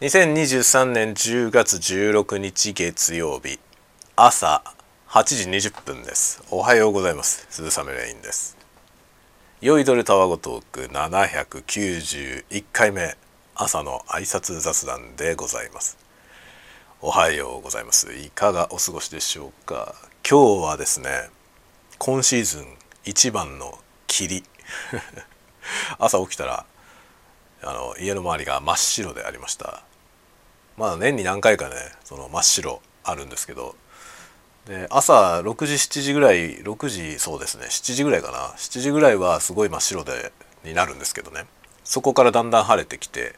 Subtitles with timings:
[0.00, 3.58] 2023年10月16日月曜日
[4.16, 4.62] 朝
[5.10, 6.42] 8時20分です。
[6.50, 7.46] おはようございます。
[7.50, 8.56] 鈴雨レインです。
[9.60, 13.14] 酔いどれたわごトーク791回目
[13.54, 15.98] 朝の挨拶雑談でございます。
[17.02, 18.10] おはようございます。
[18.14, 19.94] いかがお過ごしでしょうか。
[20.26, 21.28] 今日はですね
[21.98, 22.64] 今シーズン
[23.04, 24.44] 一番の霧。
[26.00, 26.64] 朝起きたら
[27.62, 29.82] あの家の周りが真っ白でありました。
[30.80, 33.76] まあ年に何回かねその真っ白あるんですけど。
[34.66, 38.38] で朝6時7時ぐらい6時そうですね7時ぐらいかな。
[38.56, 40.32] 7時ぐらいはすごい真っ白で
[40.64, 41.44] になるんですけどね。
[41.84, 43.34] そこからだんだん晴れてきて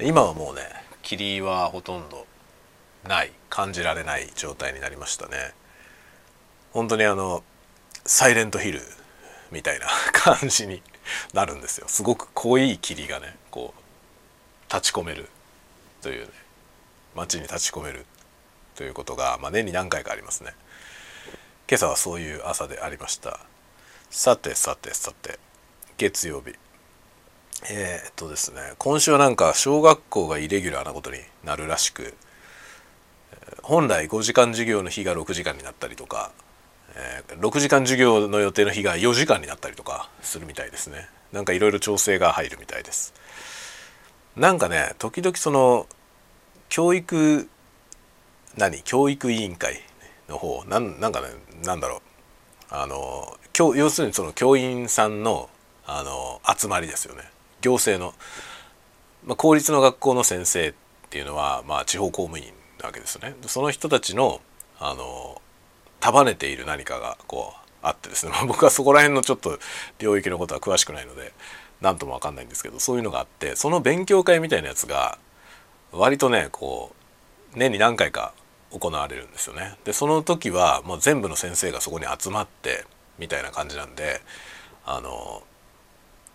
[0.00, 0.62] 今はもうね
[1.02, 2.24] 霧はほとんど
[3.08, 5.52] ない感じられない状態になりましたね。
[6.72, 7.42] 本当にあの
[8.04, 8.80] サイレントヒル
[9.50, 10.82] みたいな 感じに
[11.32, 11.88] なるんですよ。
[11.88, 15.28] すごく濃い霧がねこう立ち込める
[16.00, 16.49] というね。
[17.14, 18.06] 街に立ち込める
[18.74, 20.54] ということが、まあ、年に何回かありますね。
[21.68, 23.40] 今朝はそういう朝でありました。
[24.10, 25.38] さてさてさて。
[25.98, 26.54] 月曜日。
[27.70, 28.72] えー、っとですね。
[28.78, 32.14] 今週はなんか小学校がイレギュラーなことになるらしく
[33.62, 36.32] 本来5時間授業の日が6時間になったりとか、
[36.94, 41.08] えー、6時間授業の予定の日が4時間になったりとかするみたいですね。
[41.32, 43.14] なんかいろいろ調整が入るみたいです。
[44.36, 45.86] なんかね時々その
[46.70, 47.48] 教育
[48.56, 48.82] 何？
[48.82, 49.82] 教育委員会
[50.28, 50.64] の方？
[50.64, 51.26] なんなんかね
[51.64, 52.00] なんだろう。
[52.70, 53.36] あの
[53.74, 55.50] 要するにその教員さんの
[55.84, 57.24] あの集まりですよね。
[57.60, 58.14] 行政の、
[59.26, 60.74] まあ、公立の学校の先生っ
[61.10, 62.44] ていうのは、まあ、地方公務員
[62.80, 63.34] なわけですね。
[63.46, 64.40] その人たちの
[64.78, 65.42] あの
[65.98, 69.58] 束ねている何かがこうあってですね、まあ、僕はそこら辺のちょっと
[69.98, 71.34] 領域のことは詳しくないので
[71.80, 75.18] 何とも分かんないんですけどそういうのがあってその勉強会みたいなやつが
[75.92, 76.94] 割とねこ
[77.54, 78.32] う年に何回か
[78.70, 79.76] 行われるんですよね。
[79.84, 82.84] でその時はもう全部の先生がそこに集まって
[83.18, 84.20] みたいな感じなんで
[84.84, 85.42] あの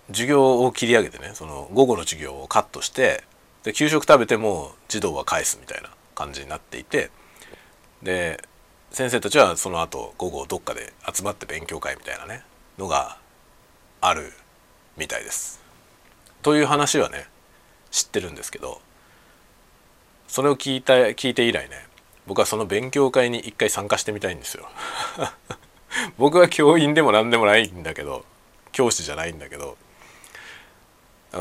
[0.07, 3.23] 授業を切り上げてねその午後の授業をカットして
[3.63, 7.09] で給食食べても児童は返すみたいな感じになっていて
[8.03, 8.43] で
[8.91, 12.43] 先生たちはその後午後どっかで集まって勉強会みたいなね
[12.77, 13.17] のが
[14.01, 14.33] ある
[14.97, 15.61] みたいです。
[16.41, 17.25] という話はね
[17.89, 18.81] 知ってるんですけど
[20.27, 21.85] それを聞いた聞いて以来ね
[22.27, 24.67] 僕はその勉強会に一回参加してみたいんですよ。
[26.17, 28.25] 僕は教員でも何でもないんだけど
[28.71, 29.77] 教師じゃないんだけど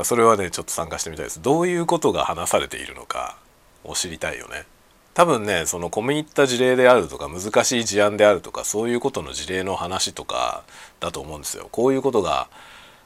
[0.03, 1.41] それはねちょっと参加してみたいです。
[1.41, 3.37] どういうことが話されているのか
[3.83, 4.65] を知りたいよね。
[5.13, 10.63] 多分ねその込み入った事例であるとか難しい事案であるとかそういうことの事例の話とか
[10.99, 11.69] だと思うんですよ。
[11.71, 12.49] こういうことが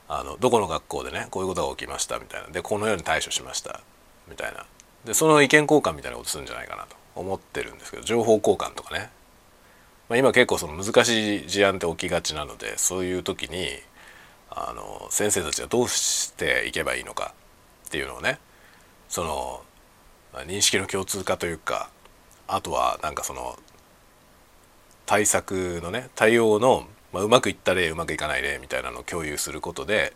[0.08, 2.48] あのどこの学校でねこういうことが起きましたみたいな。
[2.50, 3.82] でこのように対処しました
[4.28, 4.66] みたいな。
[5.06, 9.10] でその意見交換みたいなことするんじゃないかなと思ってるんですけど情報交換とかね、
[10.10, 13.68] まあ、今結構その難しい事案って起きがちなのでそういう時に
[14.50, 17.34] あの先生たちがどうしていけばいいのか
[17.88, 18.40] っていうのをね
[19.08, 19.64] その
[20.46, 21.90] 認識の共通化というか
[22.48, 23.58] あとはなんかその
[25.06, 30.14] 対策のね対応の、まあ、うまくいった例うまくいかない例みたいなのを共有することで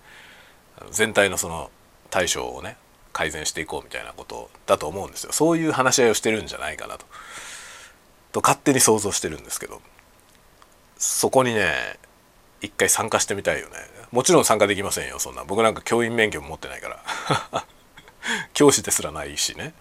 [0.92, 1.72] 全体のその
[2.10, 2.78] 対処をね
[3.14, 5.32] 改善していこうみたいなことだと思うんですよ。
[5.32, 7.06] そういう話し合いをしてるんじゃないかなと。
[8.34, 9.82] と勝手に想像してるんですけど。
[10.98, 12.00] そこにね
[12.62, 13.76] 一回参加してみたいよね。
[14.12, 15.44] もちろん参加できませんよそんな。
[15.44, 17.66] 僕なんか教員免許も持ってないから。
[18.54, 19.74] 教師ですらないしね。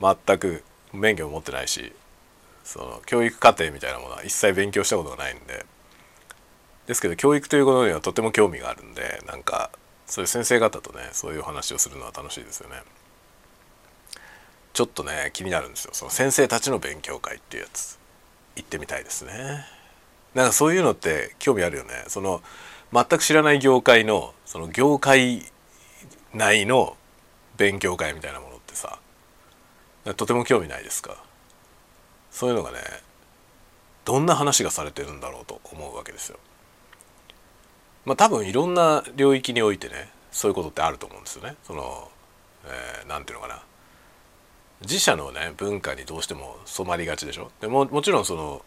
[0.00, 1.92] 全く免許も持ってないし。
[2.64, 5.66] その教育課程みたいなものは一切勉強したことがないんで。
[6.86, 9.70] ですけど教育ということにはとても興味があるんでなんか
[10.12, 12.82] そういう先生方とねそういう話をするのは楽しいですよね。
[14.74, 15.92] ちょっとね気になるんですよ。
[15.94, 17.98] その先生たちの勉強会っていうやつ。
[18.54, 19.64] 行ってみたいですね。
[20.34, 22.04] なんかそういうのって興味あるよね。
[22.08, 22.42] その
[22.92, 25.50] 全く知らない業界のその業界
[26.34, 26.98] 内の
[27.56, 28.98] 勉強会みたいなものってさ。
[30.14, 31.16] とても興味ないですか。
[32.30, 32.80] そういうのがね
[34.04, 36.38] どんな話がされてるんだろうと思うわけですよ。
[38.04, 41.56] まあ多分いろんな領域においてねそういうことってあると思うんですよね。
[41.62, 42.08] その
[42.64, 43.62] えー、ていうのかな
[44.82, 47.50] 自社のね文化にどうしても染まりがちでしょ。
[47.60, 48.64] でももちろんその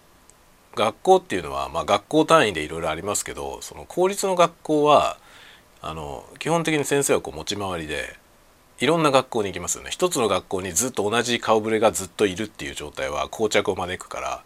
[0.76, 5.18] 学校っていうのは、まあ、学校単位でいろいろありますけどその公立の学校は
[5.82, 8.18] あの基本的に先生はこう持ち回りで
[8.80, 14.44] いろんな学校に行きますよね一つの学校にずっと同じ顔ぶれがずっといるっていう状態は膠着を招くから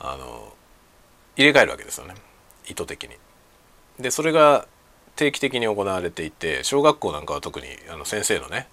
[0.00, 0.52] あの
[1.36, 2.14] 入れ替えるわけですよね
[2.68, 3.16] 意図的に。
[3.98, 4.66] でそれが
[5.16, 8.68] 定期的に行われていて小学校なんかは特にあの先生のね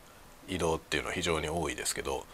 [0.48, 2.26] 移動っていうのは非常に多いですけど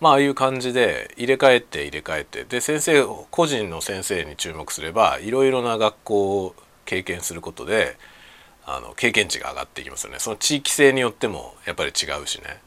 [0.00, 6.54] まあああいう感じで入れ替えて入れ替えてで先生個人の先生に注目すればいろいろな学校を
[6.84, 7.96] 経験することで
[8.64, 12.60] あの経験値が上がっていきますよねその地域性によってもやっぱり違うしね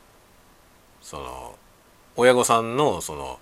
[1.01, 1.55] その
[2.15, 3.39] 親御さんのその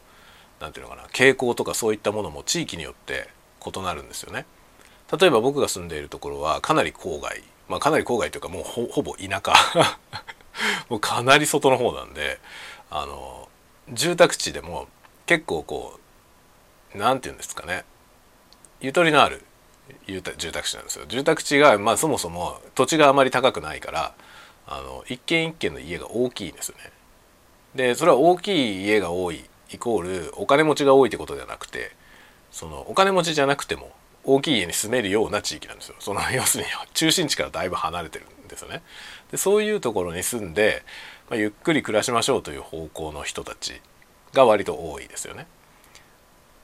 [0.59, 3.29] 何て言うのかな傾向とかそういったものも地域によって
[3.65, 4.45] 異なるんですよね。
[5.19, 7.43] 例えば僕が住んでいるところはかなり郊外。
[7.67, 9.53] まあかなり郊外というかもうほぼ田舎。
[10.89, 12.39] もうかなり外の方なんで
[12.89, 13.49] あの
[13.89, 14.87] 住宅地でも
[15.25, 15.99] 結構こ
[16.93, 17.85] う何て言うんですかね。
[18.79, 19.43] ゆとりのある
[20.07, 21.05] 住宅地なんですよ。
[21.07, 24.13] 住宅地が、まあ、そもそも土地があまり高くないから
[24.67, 26.91] あの一軒一軒の家が大きいんですよね。
[27.75, 31.91] でそれは大きい家が多いイコールお金持ちが多いってことではなくて
[32.51, 33.91] そのお金持ちじゃなくても
[34.23, 35.95] 大きい家に住めるような地域なんですよ。
[35.99, 38.81] その 要するに中心地からだいぶ離れてるんですよね。
[39.31, 40.83] でそういうところに住んで、
[41.29, 43.81] まあ、ゆっくり暮らしましょうという方向の人たち
[44.33, 45.47] が割と多いですよね。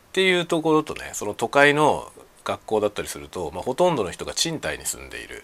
[0.09, 2.11] っていうところとねその都会の
[2.43, 5.43] 学校だったりすると、まあ、ほとんどの人が賃貸に住んでいる。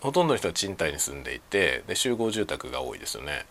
[0.00, 3.46] ほとんどの人は賃貸に住んでいてで集合住宅が多いですよね。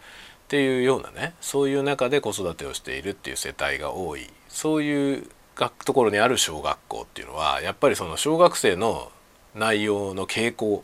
[0.45, 4.29] っていうようなねそういう中で子育てをしているっていう世帯が多い。
[4.49, 9.11] そういうところにある小学校っていうのはやっぱりその小学生の
[9.55, 10.83] 内容の傾向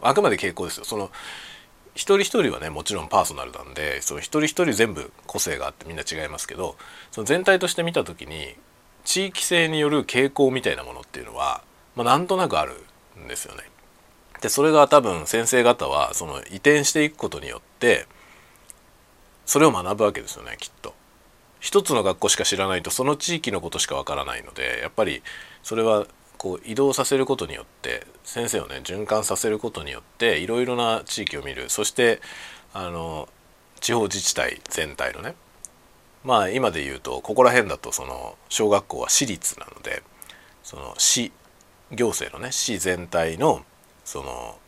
[0.00, 1.10] あくまで傾向ですよその
[1.94, 6.76] 一人一人はねもちろんパーソナルなんでその一人一人全部個性があってみんな違いますけど
[7.10, 8.54] その全体として見た時に
[9.04, 11.62] 地域性による傾向みたいなものっていうのは、
[11.96, 12.74] まあ、なんとなくある
[13.18, 13.64] んですよね。
[14.40, 18.06] でそれが多分先生方はその移転していくことによって
[19.46, 20.94] それを学ぶわけですよねきっと。
[21.60, 25.22] 一つの学校しか知らないとその地域のことしかわからないのでやっぱり
[25.62, 26.06] それは
[26.36, 31.68] こう移動させることによって先生をね循環させることによっていろいろな地域を見る。
[31.68, 32.20] そして
[32.72, 33.28] あの
[33.80, 35.34] 地方自治体全体のね
[36.24, 40.02] まあ今で言うとここら辺だとその小学校は私立なので
[40.62, 41.32] その市
[41.92, 43.64] 行政のね市全体の
[44.04, 44.58] その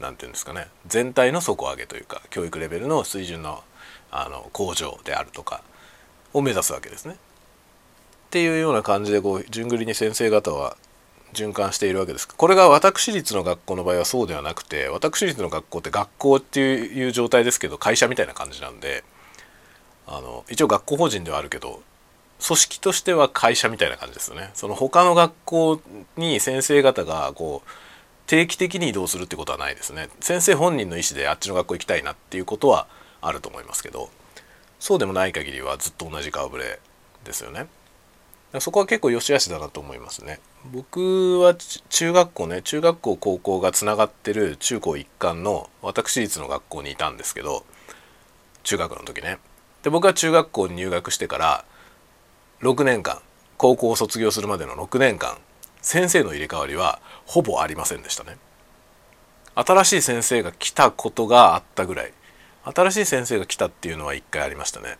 [0.00, 3.62] 何て言うんですかね全体の底上げというか教育レベルの水準の
[4.10, 5.62] あの向上であるとか
[6.32, 7.14] を目指すわけですね。
[7.14, 7.16] っ
[8.30, 10.76] ていうような感じでこう順繰りに先生方は
[11.32, 19.04] 循環しているわけですこれが私立の学校の場合はそうではなくて私立の学校って学校っていう状態ですけど会社みたいな感じなんで
[20.06, 21.82] あの一応学校法人ではあるけど
[22.44, 24.50] 組織としては会社みたいな感じですよね。
[24.54, 25.80] その他の学校
[26.16, 27.70] に先生方がこう
[28.26, 30.08] 定期的に移動するってことはないですね。
[30.20, 32.86] 先生本人の意思であっちの学校行きたいなっていうことは
[33.20, 34.08] あると思いますけど
[34.78, 36.78] そうでもない限りはずっと同じ顔ぶれ
[37.24, 37.66] ですよね。
[38.60, 40.40] そこは結構良し悪しだなと思いますね。
[40.72, 47.64] 僕は中学校ね中学校高校がつながってる中高一貫の私立の学校にいたんですけど
[48.62, 49.38] 中学の時ね。
[49.82, 51.64] で僕は中学校に入学してから
[52.62, 53.20] 6年間
[53.56, 55.38] 高校を卒業するまでの6年間
[55.82, 58.38] 先生の入れ替わりはほぼありませんでしたね。
[59.54, 62.12] 新しい先生が来たことがあったぐらい
[62.74, 64.98] 新しい先生が来たっていうのは1回ありましたね。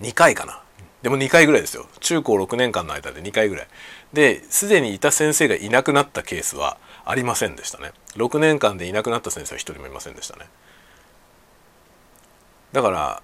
[0.00, 0.62] 2回かな。
[1.02, 1.86] でも2回ぐらいですよ。
[2.00, 3.68] 中高6年間の間で2回ぐらい。
[4.12, 7.92] ですでにいた先生がいなくなったケースはありませんでしたね。
[8.14, 10.46] 6年間でいなくなった先生は1人もいませんでしたね。
[12.72, 13.22] だから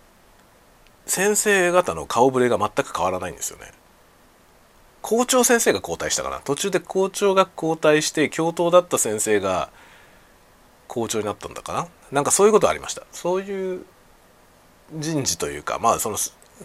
[1.06, 3.72] 先生方の顔ぶれが全く変わらないんですよね。
[5.00, 6.40] 校長先生が交代したかな。
[6.40, 9.70] 途中で校長が交代して教頭だった先生が
[11.00, 11.88] 校長になったんだかな？
[12.10, 13.02] なんかそういうことありました。
[13.12, 13.84] そういう
[14.94, 16.16] 人事というかまあその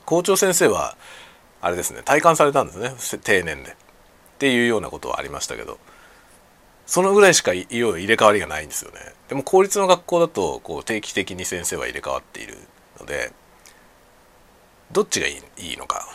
[0.06, 0.96] 校長先生は
[1.62, 3.20] あれですね体感されたんですね。
[3.22, 3.72] 定年で。
[3.72, 3.76] っ
[4.40, 5.78] ていうようなことはありましたけど。
[6.86, 9.00] そのぐらいしかいよいよ入れ替わりがないんですよね。
[9.30, 12.58] でも公立の学校だとこう定期的に先生は入れ替わっている
[13.00, 13.32] ので
[14.92, 16.06] どっちがいいいいのか。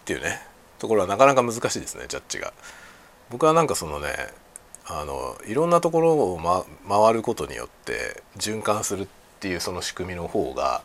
[0.00, 0.40] っていうね。
[0.80, 2.52] ところはなかなか難しいですねジャッジが。
[3.30, 4.08] 僕はなんかそのね
[4.92, 9.06] あのいろんなところを、ま、回ることによって循環するっ
[9.38, 10.82] ていうその仕組みの方が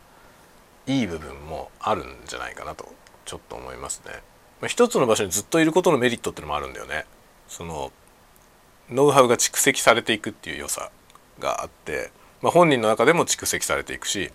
[0.85, 2.87] いい部分もあるんじゃないかなと
[3.25, 4.13] ちょっと思いますね。
[4.61, 7.05] まあ、一つの場所にずっといることのメリットっていうのもあるんだよね。
[7.47, 7.91] その
[8.89, 10.91] ノウハウが蓄積されていくっていう良さ
[11.39, 14.31] があって、まあ、本人の中でも蓄積されていくし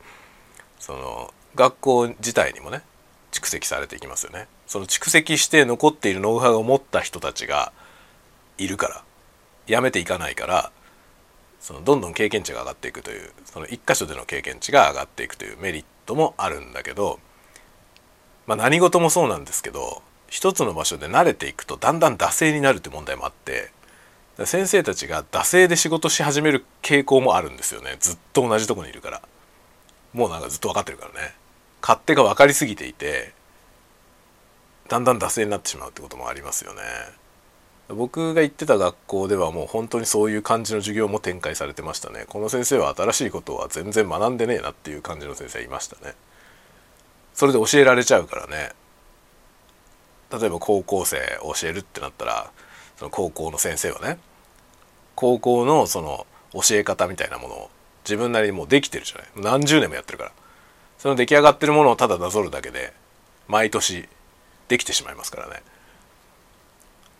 [0.80, 2.82] その学校自体にもね
[3.30, 4.48] 蓄積されていきますよね。
[4.66, 7.72] その蓄積して残っているノウハウを持った人たちが
[8.58, 9.04] いるから
[9.66, 10.72] やめていかないから
[11.60, 17.18] そのどんどん経験値が上がっていくというその一箇所での経験値が上がっていくというメリットもあるんだけど、
[18.46, 23.70] まあ、何事もそうなんですけど一つの場所で慣れていくとだんだん惰性になるって問題もあって
[24.46, 27.96] 先生たちが惰性で仕事し始める傾向もあるんですよね。
[28.00, 29.22] ずっと同じとこにいるから。
[30.12, 31.34] もうなんかずっと分かってるからね。
[31.82, 33.32] 勝手が分かりすぎていて
[34.88, 36.80] だんだん惰性になってしまうってこともありますよね。
[37.94, 42.24] 僕が行ってた学校ではもう本当にそういう感じの授業も展開されてましたね。
[42.28, 46.14] この先生は新しいことは全然学んでねえなっていう感じの先生いましたね。
[47.34, 48.72] それで教えられちゃうからね。
[50.32, 52.52] 例えば高校生教えるってなったら
[52.96, 54.18] その高校の先生はね
[55.16, 57.70] 高校のその教え方みたいなものを
[58.04, 59.26] 自分なりにもうできてるじゃない。
[59.36, 60.32] 何十年もやってるから。
[60.98, 62.92] その出来上がってるものをただなぞるだけで
[63.48, 64.06] 毎年
[64.68, 65.62] できてしまいますからね。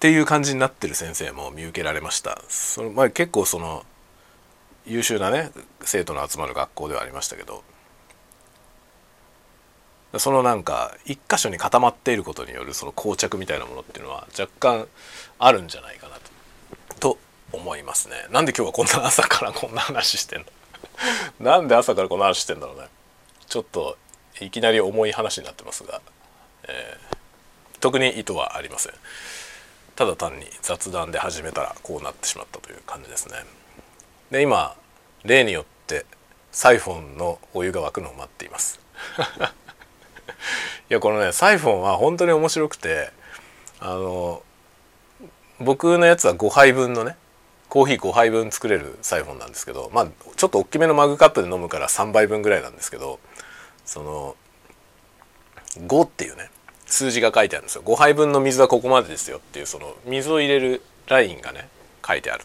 [0.01, 2.41] っていう感じになってる先生も見受けられました。
[2.49, 3.85] その、まあ、結構その
[4.87, 5.51] 優秀なね
[5.83, 7.63] 生徒の集まる学校ではありましたけど。
[10.19, 14.89] そのなんか一箇所に固まっていることによるその膠着みたいなものっていうのは若干
[15.39, 16.31] あるんじゃないかなと。
[17.53, 18.15] 思いますね。
[18.31, 20.47] なんで今日はこんな朝からこんな話してんの？
[21.41, 22.89] なんで朝からこんな話してんだろうね。
[23.49, 23.99] ちょっと
[24.41, 26.01] いきなり重い話になってますが、
[26.65, 28.93] えー、特に意図はありません。
[30.01, 33.35] ただ単に雑談で始めたらこうなってしまったという感じですね。
[34.31, 34.75] で今
[35.25, 36.07] 例によって
[36.51, 38.81] サイフォンのお湯が沸くのを待っています。
[40.89, 43.11] いやこのねサイフォンは本当に面白くて
[43.79, 44.43] あの
[45.59, 47.19] 僕のやつは5杯分のね
[47.69, 53.21] コーヒー5杯分作れるサイフォンなんですけどまあちょっと大きめのマグカップで飲むから3杯分ぐらいなんですけど
[53.85, 54.35] その
[55.77, 56.49] 5っていうね
[56.91, 57.83] 数字が書いてあるんですよ。
[57.83, 61.69] 5杯分の水はここまでですよっていうその水を入れるラインがね
[62.07, 62.45] 書いてある。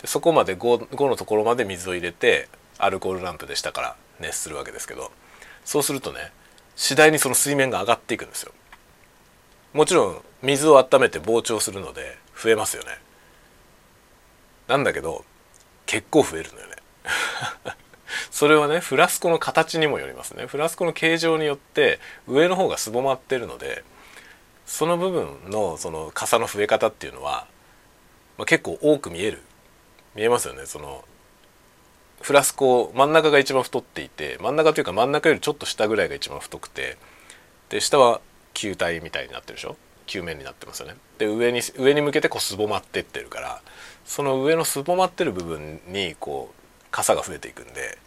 [0.00, 2.48] でそこまで 5, 5のところまで水を入れて
[2.78, 5.10] アルコールランプで下から熱するわけですけど。
[5.64, 6.30] そうするとね
[6.76, 8.52] 次第にその水面が上がっていくんですよ。
[9.72, 12.90] もちろん水を温めて膨張するので増えますよね。
[14.68, 15.24] なんだけど
[15.86, 16.76] 結構増えるのよね。
[18.30, 20.46] それはねフラスコの形にもよりますね。
[20.46, 23.84] フラスコの形状によって上の方がすぼまってるので
[24.64, 27.46] その部分のその傘の増え方っていうのは、
[28.38, 29.42] まあ、結構多く見える。
[30.14, 30.64] 見えますよね。
[30.64, 31.04] その
[32.22, 36.96] フラスコ真ん中が一番太っていて真ん中というか真ん中よりちょっと下ぐらいが一番太くて
[37.68, 38.20] で下は
[38.54, 39.76] 球体みたいになってるでしょ？
[40.06, 40.94] 球面になってますよね。
[41.18, 43.60] で上に上に向けてこうすぼまってってるから
[44.04, 47.98] その上のすぼまってる部分にこう傘が増えていくんで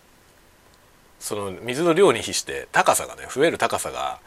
[1.20, 4.20] その水の量に比して高さがね増える高さが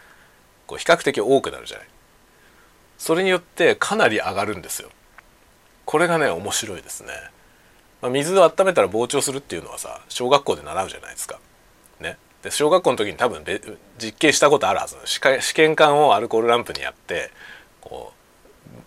[0.67, 1.87] こう比較的多くなるじゃない
[2.99, 4.91] それによってかなり上がるんですよ
[5.85, 7.11] これがね面白いですね
[8.03, 11.39] まあ、水を温めたら膨張するっていうのはさ小学校で習うじゃないですか。
[12.01, 13.45] ね、で小学校の時に多分
[13.97, 17.31] 実験したことあるはず試験管をアルコールランプにやって
[17.81, 18.13] こ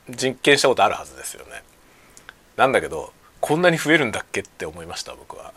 [0.10, 1.64] う実験したことあるはずですよね。
[2.58, 5.54] なんだけどこんなに増えるんだっけって思いました僕は。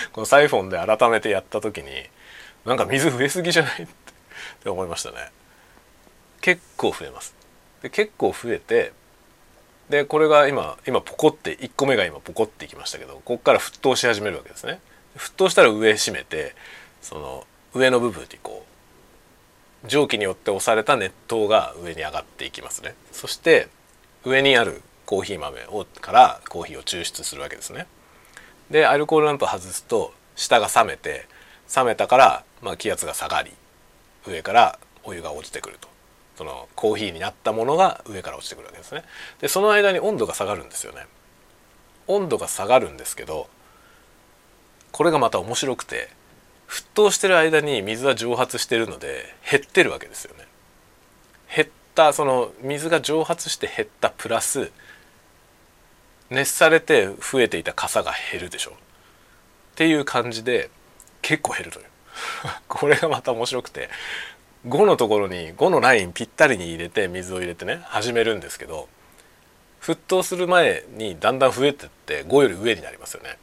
[0.12, 1.90] このサイフォンで改めてやった時に
[2.64, 3.82] なんか水増えすぎじゃない？
[3.84, 3.86] っ
[4.62, 5.30] て思いましたね。
[6.40, 7.34] 結構増えます。
[7.82, 8.92] で結構増えて
[9.88, 14.80] でこれが今今ポコって1個目が今ポコっていきましたけどここから沸騰し始めるわけですね
[15.16, 16.54] 沸騰したら上閉めて
[17.02, 18.64] その上の部分にこ
[19.84, 23.68] う蒸気によって押された熱湯が上に上がっていきますねそして
[24.24, 27.86] 上にあるコーヒー豆をからコーヒーを抽出するわけですね
[28.70, 31.26] でアルコールランプ外すと下が冷めて
[31.74, 33.52] 冷めたから、まあ、気圧が下がり
[34.26, 35.88] 上からお湯が落ちてくると。
[36.36, 39.04] そのコーヒーになったものが上から落ちてくるわけですね。
[39.42, 41.06] でその間に温度が下がるんですよね。
[42.06, 43.48] 温度が下がるんですけど
[44.90, 46.08] これがまた面白くて
[46.66, 50.46] 沸騰してる間に水は蒸発してるので減ってるわけですよね。
[51.54, 54.72] 減ったその水が蒸発して減ったプラス
[56.30, 58.70] 熱されて増えていた傘が減るでしょ。
[58.70, 58.74] っ
[59.74, 60.70] ていう感じで
[61.22, 61.86] 結構減るという。
[62.68, 63.88] これがまた面白くて
[64.66, 68.88] 5のところに5のラインぴったりに入れて水を入れてね始めるんですけど
[69.80, 73.38] 沸騰する前にだんだん増えてって5より上になりますよね。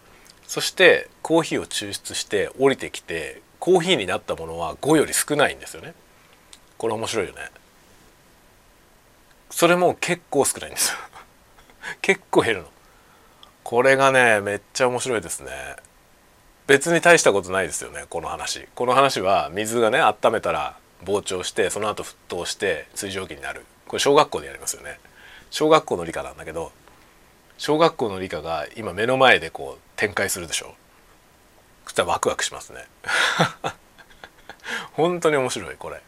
[0.48, 5.94] そしてコーヒーを抽出して降りてきてコーヒーになったものは5より少ないんですよね。
[6.78, 7.50] これ面白いよね。
[9.50, 10.98] それも結構少ないんですよ。
[12.02, 12.77] 結構減るの。
[13.68, 15.52] これがねめっちゃ面白いですね。
[16.68, 18.66] 別に大したことないですよねこの話。
[18.76, 23.66] この話は水がね温めたら膨張してその後沸騰して水蒸気になる。
[23.90, 25.02] これ小学校でやりますよね。
[25.50, 26.72] 小学校の理科なんだけど
[27.58, 30.74] 小学校の理科が今目の前でこう展開するでしょ。
[31.84, 32.86] そしたらワクワクしますね。
[34.96, 36.02] 本当に面白いこれ。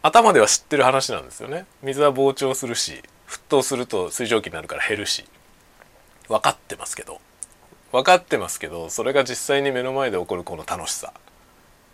[0.00, 1.66] 頭では知ってる話なんですよね。
[1.82, 5.26] 水は膨張するし沸騰すると水蒸気になるから減るし。
[6.28, 7.20] 分かってますけど。
[7.92, 11.12] 分かってますけどそれが実際に目の前で起こるこの楽しさ。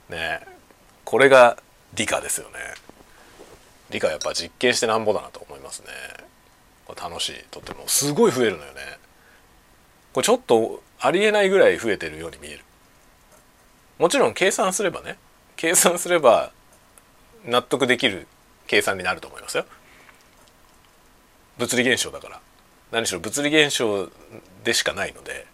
[0.08, 0.40] ね。
[1.04, 1.58] これが
[1.94, 2.58] 理科ですよね。
[3.90, 5.88] 理科やっぱ実験してなんぼだなと思いますね。
[6.96, 7.34] 楽しい。
[7.50, 7.86] とっても。
[7.86, 8.80] すごい増えるのよね。
[10.12, 12.64] これちょっとありえないぐらい増えてるように見える。
[13.98, 15.18] もちろん計算すればね。
[15.56, 16.52] 計算すれば
[17.44, 18.26] 納得できる
[18.66, 19.66] 計算になると思いますよ。
[21.58, 22.40] 物理現象だから。
[22.92, 24.08] 何しろ物理現象
[24.64, 25.46] でしかないので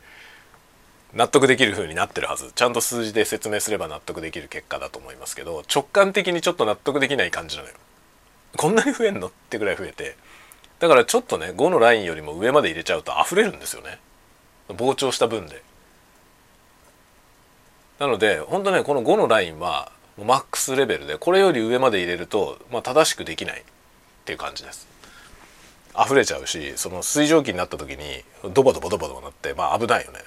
[1.14, 2.52] 納得できる風になってるはず。
[2.54, 7.74] ちゃんと数字で説明すれば納得できる結果だと思いますけど直感的にちょっと納得できない感じなのよ。
[8.56, 10.16] こんなに増えんのってぐらい増えて。
[10.78, 13.98] だからちょっとね5のラインよりも上まで入れちゃうと溢れるんですよね。
[14.68, 15.62] 膨張した分で。
[17.98, 19.90] なので本当ねこの5のラインは
[20.22, 23.64] マックスレベルでこれより上まで入れると、まあ、正しくできないっ
[24.24, 24.86] ていう感じです。
[26.04, 30.20] 溢れちゃうしその水蒸気になった時にドバドバドバドバなってまあ危ないよね。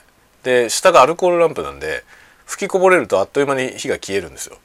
[0.44, 2.04] で下がアルコールランプなんで
[2.46, 4.58] 吹きこぼれるとあっという間に火が消えるんですよ。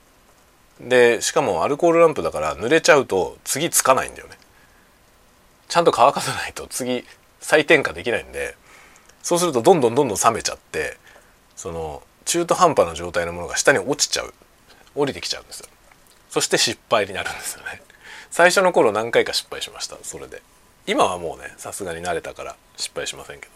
[0.81, 4.37] でしかもアルコールランプだから濡れちゃうと次つかないんだよね。
[5.69, 7.05] ちゃんと乾かさないと次
[7.41, 8.57] 再点火できないんで
[9.23, 10.99] そうするとどんどんどんどん冷めちゃって
[11.57, 14.33] その中途半端な状態のものが下に落ちちゃう。
[14.95, 15.67] 降りてきちゃうんですよ。
[16.31, 17.83] そして失敗になるんですよね。
[18.31, 20.43] 最初の頃何回か失敗しましたそれで。
[20.87, 23.53] 今はもうねさすがに慣れたから失敗しませんけど。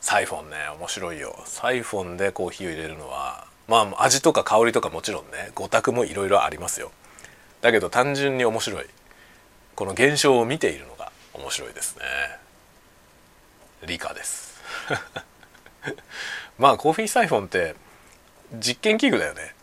[0.00, 1.36] サイフォンね面白いよ。
[1.44, 6.90] サイフォンでコーヒーを入れるのはまあ味とか香りとかもちろんね五択もいろいろありますよ。
[7.60, 8.86] だけど単純に面白い。
[9.74, 12.04] この現象を見ているのが面白いですね。
[13.86, 14.60] 理科です。
[16.58, 17.74] まあコーヒーサイフォンって
[18.54, 19.54] 実験器具だよね。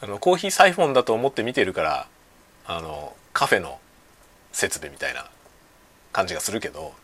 [0.00, 2.06] あのコーヒーサイフォンだと思って見てるから
[2.66, 3.78] あのカフェの
[4.56, 5.26] 設備みたいな
[6.12, 6.94] 感じがするけど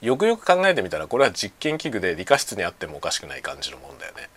[0.00, 4.28] よくよく考えてみたらこれは実験器具で理科室にあってもおかしくない感じのもんだよね。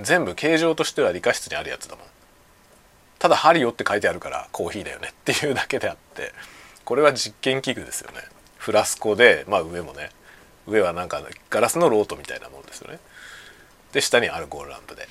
[0.00, 2.06] 全部形状としては理科室にあるやつだもん。
[3.18, 5.08] ただハリオって書いてあるからコーヒーだよね。
[5.10, 6.32] っていうだけであって
[6.84, 8.18] これは実験器具ですよね。
[8.58, 10.10] フラスコでまあ上もね。
[10.66, 12.98] 上はなんかガラスのロートみたいなもんですよね。
[13.92, 15.08] で下にアルコールランプで。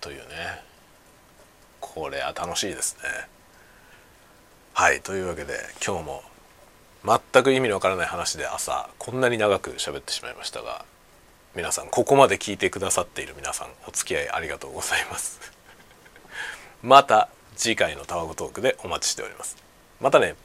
[0.00, 0.62] というね。
[1.80, 3.28] これは楽しいですね。
[4.72, 5.54] はいというわけで
[5.84, 6.22] 今日も
[7.32, 10.84] 全く意味のわからない話で朝こんなに長く喋ってしまいましたが
[11.54, 15.40] 皆さんここまで聞いてくださっている皆さんお付き合いありがとうございます。
[16.82, 19.56] また次回のタワゴトークでお待ちしております。
[20.00, 20.36] またね。